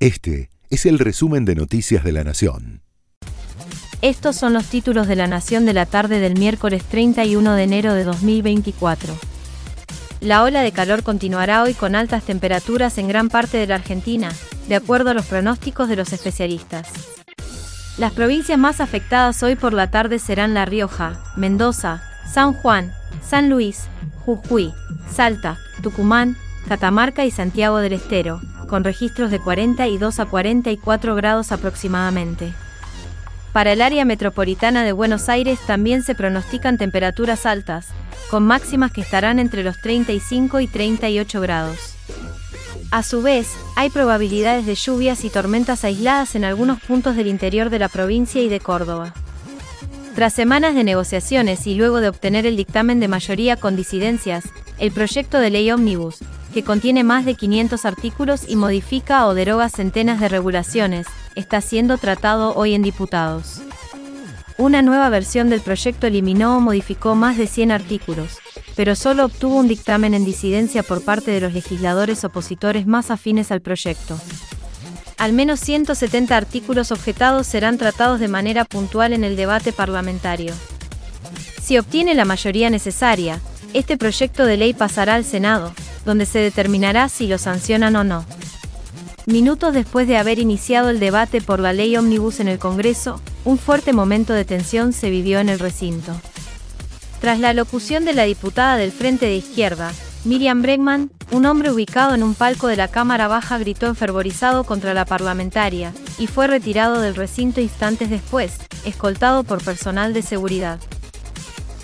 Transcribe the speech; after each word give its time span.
Este 0.00 0.48
es 0.70 0.86
el 0.86 0.98
resumen 0.98 1.44
de 1.44 1.54
Noticias 1.54 2.02
de 2.02 2.12
la 2.12 2.24
Nación. 2.24 2.80
Estos 4.00 4.34
son 4.34 4.54
los 4.54 4.64
títulos 4.64 5.06
de 5.06 5.14
la 5.14 5.26
Nación 5.26 5.66
de 5.66 5.74
la 5.74 5.84
tarde 5.84 6.20
del 6.20 6.38
miércoles 6.38 6.84
31 6.84 7.52
de 7.52 7.62
enero 7.62 7.92
de 7.92 8.04
2024. 8.04 9.14
La 10.22 10.42
ola 10.42 10.62
de 10.62 10.72
calor 10.72 11.02
continuará 11.02 11.62
hoy 11.62 11.74
con 11.74 11.94
altas 11.94 12.24
temperaturas 12.24 12.96
en 12.96 13.08
gran 13.08 13.28
parte 13.28 13.58
de 13.58 13.66
la 13.66 13.74
Argentina, 13.74 14.32
de 14.68 14.76
acuerdo 14.76 15.10
a 15.10 15.14
los 15.14 15.26
pronósticos 15.26 15.90
de 15.90 15.96
los 15.96 16.14
especialistas. 16.14 16.88
Las 17.98 18.14
provincias 18.14 18.58
más 18.58 18.80
afectadas 18.80 19.42
hoy 19.42 19.54
por 19.54 19.74
la 19.74 19.90
tarde 19.90 20.18
serán 20.18 20.54
La 20.54 20.64
Rioja, 20.64 21.22
Mendoza, 21.36 22.02
San 22.26 22.54
Juan, 22.54 22.94
San 23.22 23.50
Luis, 23.50 23.82
Jujuy, 24.24 24.72
Salta, 25.14 25.58
Tucumán, 25.82 26.38
Catamarca 26.68 27.26
y 27.26 27.30
Santiago 27.30 27.78
del 27.80 27.92
Estero, 27.92 28.40
con 28.70 28.84
registros 28.84 29.32
de 29.32 29.40
42 29.40 30.20
a 30.20 30.26
44 30.26 31.16
grados 31.16 31.50
aproximadamente. 31.50 32.54
Para 33.52 33.72
el 33.72 33.82
área 33.82 34.04
metropolitana 34.04 34.84
de 34.84 34.92
Buenos 34.92 35.28
Aires 35.28 35.58
también 35.66 36.04
se 36.04 36.14
pronostican 36.14 36.78
temperaturas 36.78 37.46
altas, 37.46 37.88
con 38.30 38.44
máximas 38.44 38.92
que 38.92 39.00
estarán 39.00 39.40
entre 39.40 39.64
los 39.64 39.80
35 39.80 40.60
y 40.60 40.68
38 40.68 41.40
grados. 41.40 41.96
A 42.92 43.02
su 43.02 43.22
vez, 43.22 43.48
hay 43.74 43.90
probabilidades 43.90 44.66
de 44.66 44.76
lluvias 44.76 45.24
y 45.24 45.30
tormentas 45.30 45.84
aisladas 45.84 46.36
en 46.36 46.44
algunos 46.44 46.80
puntos 46.80 47.16
del 47.16 47.26
interior 47.26 47.70
de 47.70 47.80
la 47.80 47.88
provincia 47.88 48.40
y 48.40 48.48
de 48.48 48.60
Córdoba. 48.60 49.14
Tras 50.14 50.32
semanas 50.32 50.76
de 50.76 50.84
negociaciones 50.84 51.66
y 51.66 51.74
luego 51.74 52.00
de 52.00 52.08
obtener 52.08 52.46
el 52.46 52.56
dictamen 52.56 53.00
de 53.00 53.08
mayoría 53.08 53.56
con 53.56 53.74
disidencias, 53.74 54.44
el 54.78 54.92
proyecto 54.92 55.38
de 55.38 55.50
ley 55.50 55.70
Omnibus, 55.72 56.18
que 56.52 56.64
contiene 56.64 57.04
más 57.04 57.24
de 57.24 57.34
500 57.34 57.84
artículos 57.84 58.42
y 58.48 58.56
modifica 58.56 59.26
o 59.26 59.34
deroga 59.34 59.68
centenas 59.68 60.20
de 60.20 60.28
regulaciones, 60.28 61.06
está 61.34 61.60
siendo 61.60 61.98
tratado 61.98 62.54
hoy 62.54 62.74
en 62.74 62.82
diputados. 62.82 63.62
Una 64.58 64.82
nueva 64.82 65.08
versión 65.08 65.48
del 65.48 65.60
proyecto 65.60 66.06
eliminó 66.06 66.56
o 66.56 66.60
modificó 66.60 67.14
más 67.14 67.38
de 67.38 67.46
100 67.46 67.72
artículos, 67.72 68.38
pero 68.76 68.94
solo 68.94 69.24
obtuvo 69.24 69.56
un 69.56 69.68
dictamen 69.68 70.12
en 70.12 70.24
disidencia 70.24 70.82
por 70.82 71.02
parte 71.02 71.30
de 71.30 71.40
los 71.40 71.54
legisladores 71.54 72.24
opositores 72.24 72.86
más 72.86 73.10
afines 73.10 73.50
al 73.52 73.62
proyecto. 73.62 74.20
Al 75.16 75.32
menos 75.32 75.60
170 75.60 76.36
artículos 76.36 76.92
objetados 76.92 77.46
serán 77.46 77.78
tratados 77.78 78.20
de 78.20 78.28
manera 78.28 78.64
puntual 78.64 79.12
en 79.12 79.24
el 79.24 79.36
debate 79.36 79.72
parlamentario. 79.72 80.52
Si 81.62 81.78
obtiene 81.78 82.14
la 82.14 82.24
mayoría 82.24 82.70
necesaria, 82.70 83.40
este 83.72 83.96
proyecto 83.96 84.44
de 84.44 84.56
ley 84.56 84.74
pasará 84.74 85.14
al 85.14 85.24
Senado, 85.24 85.72
donde 86.04 86.26
se 86.26 86.38
determinará 86.38 87.08
si 87.08 87.26
lo 87.26 87.38
sancionan 87.38 87.96
o 87.96 88.04
no. 88.04 88.24
Minutos 89.26 89.74
después 89.74 90.08
de 90.08 90.16
haber 90.16 90.38
iniciado 90.38 90.90
el 90.90 90.98
debate 90.98 91.40
por 91.40 91.60
la 91.60 91.72
ley 91.72 91.96
Omnibus 91.96 92.40
en 92.40 92.48
el 92.48 92.58
Congreso, 92.58 93.20
un 93.44 93.58
fuerte 93.58 93.92
momento 93.92 94.32
de 94.32 94.44
tensión 94.44 94.92
se 94.92 95.10
vivió 95.10 95.40
en 95.40 95.48
el 95.48 95.58
recinto. 95.58 96.12
Tras 97.20 97.38
la 97.38 97.52
locución 97.52 98.04
de 98.04 98.14
la 98.14 98.24
diputada 98.24 98.76
del 98.76 98.92
Frente 98.92 99.26
de 99.26 99.36
Izquierda, 99.36 99.92
Miriam 100.24 100.62
Bregman, 100.62 101.10
un 101.30 101.46
hombre 101.46 101.70
ubicado 101.70 102.14
en 102.14 102.22
un 102.22 102.34
palco 102.34 102.66
de 102.66 102.76
la 102.76 102.88
Cámara 102.88 103.28
Baja 103.28 103.58
gritó 103.58 103.86
enfervorizado 103.86 104.64
contra 104.64 104.94
la 104.94 105.04
parlamentaria, 105.04 105.92
y 106.18 106.26
fue 106.26 106.46
retirado 106.46 107.00
del 107.00 107.14
recinto 107.14 107.60
instantes 107.60 108.10
después, 108.10 108.54
escoltado 108.84 109.44
por 109.44 109.62
personal 109.62 110.12
de 110.12 110.22
seguridad. 110.22 110.78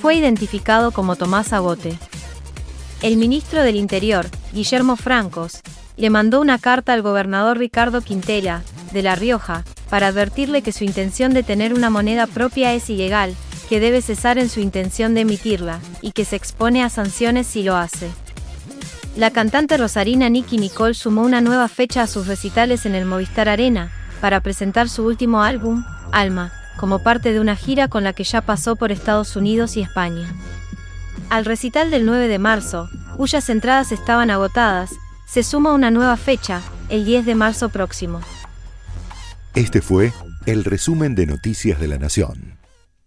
Fue 0.00 0.14
identificado 0.14 0.92
como 0.92 1.16
Tomás 1.16 1.52
Agote. 1.52 1.98
El 3.02 3.16
ministro 3.16 3.64
del 3.64 3.74
Interior, 3.74 4.28
Guillermo 4.52 4.94
Francos, 4.94 5.60
le 5.96 6.08
mandó 6.08 6.40
una 6.40 6.60
carta 6.60 6.92
al 6.92 7.02
gobernador 7.02 7.58
Ricardo 7.58 8.00
Quintela, 8.00 8.62
de 8.92 9.02
La 9.02 9.16
Rioja, 9.16 9.64
para 9.90 10.06
advertirle 10.06 10.62
que 10.62 10.70
su 10.70 10.84
intención 10.84 11.34
de 11.34 11.42
tener 11.42 11.74
una 11.74 11.90
moneda 11.90 12.28
propia 12.28 12.72
es 12.74 12.88
ilegal, 12.88 13.34
que 13.68 13.80
debe 13.80 14.02
cesar 14.02 14.38
en 14.38 14.48
su 14.48 14.60
intención 14.60 15.14
de 15.14 15.22
emitirla, 15.22 15.80
y 16.00 16.12
que 16.12 16.24
se 16.24 16.36
expone 16.36 16.84
a 16.84 16.90
sanciones 16.90 17.48
si 17.48 17.64
lo 17.64 17.74
hace. 17.74 18.08
La 19.16 19.32
cantante 19.32 19.76
rosarina 19.76 20.28
Nicky 20.28 20.58
Nicole 20.58 20.94
sumó 20.94 21.22
una 21.22 21.40
nueva 21.40 21.66
fecha 21.66 22.02
a 22.02 22.06
sus 22.06 22.28
recitales 22.28 22.86
en 22.86 22.94
el 22.94 23.04
Movistar 23.04 23.48
Arena, 23.48 23.90
para 24.20 24.40
presentar 24.40 24.88
su 24.88 25.04
último 25.04 25.42
álbum, 25.42 25.84
Alma, 26.12 26.52
como 26.78 27.00
parte 27.00 27.32
de 27.32 27.40
una 27.40 27.56
gira 27.56 27.88
con 27.88 28.04
la 28.04 28.12
que 28.12 28.22
ya 28.22 28.42
pasó 28.42 28.76
por 28.76 28.92
Estados 28.92 29.34
Unidos 29.34 29.76
y 29.76 29.80
España. 29.80 30.32
Al 31.30 31.44
recital 31.44 31.90
del 31.90 32.06
9 32.06 32.28
de 32.28 32.38
marzo, 32.38 32.88
cuyas 33.16 33.48
entradas 33.50 33.92
estaban 33.92 34.30
agotadas, 34.30 34.90
se 35.26 35.42
suma 35.42 35.72
una 35.72 35.90
nueva 35.90 36.16
fecha, 36.16 36.60
el 36.88 37.04
10 37.04 37.26
de 37.26 37.34
marzo 37.34 37.68
próximo. 37.70 38.20
Este 39.54 39.80
fue 39.80 40.12
el 40.46 40.64
resumen 40.64 41.14
de 41.14 41.26
Noticias 41.26 41.80
de 41.80 41.88
la 41.88 41.98
Nación. 41.98 42.61